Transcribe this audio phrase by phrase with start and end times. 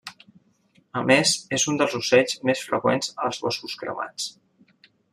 [1.01, 4.31] A més, és un dels ocells més freqüents als boscos cremats.